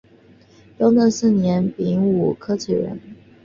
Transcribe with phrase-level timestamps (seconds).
[0.79, 2.99] 雍正四年丙午科举人。